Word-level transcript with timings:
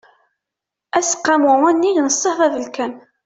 aseqqamu 0.97 1.53
unnig 1.67 1.97
n 2.01 2.07
ṣṣehd 2.17 2.39
abelkam 2.47 2.93